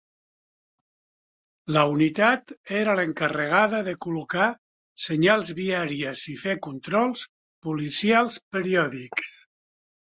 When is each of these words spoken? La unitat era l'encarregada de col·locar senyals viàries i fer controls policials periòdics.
La 1.75 1.83
unitat 1.97 2.53
era 2.79 2.97
l'encarregada 3.01 3.83
de 3.89 3.95
col·locar 4.07 4.49
senyals 5.07 5.55
viàries 5.63 6.27
i 6.35 6.37
fer 6.49 6.59
controls 6.71 7.31
policials 7.71 8.45
periòdics. 8.59 9.35